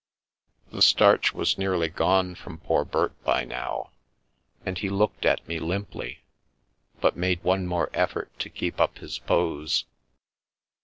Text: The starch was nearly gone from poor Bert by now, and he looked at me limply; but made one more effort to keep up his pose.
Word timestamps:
The 0.71 0.81
starch 0.81 1.31
was 1.31 1.59
nearly 1.59 1.87
gone 1.87 2.33
from 2.33 2.57
poor 2.57 2.83
Bert 2.83 3.23
by 3.23 3.45
now, 3.45 3.91
and 4.65 4.75
he 4.75 4.89
looked 4.89 5.27
at 5.27 5.47
me 5.47 5.59
limply; 5.59 6.23
but 6.99 7.15
made 7.15 7.43
one 7.43 7.67
more 7.67 7.91
effort 7.93 8.31
to 8.39 8.49
keep 8.49 8.81
up 8.81 8.97
his 8.97 9.19
pose. 9.19 9.85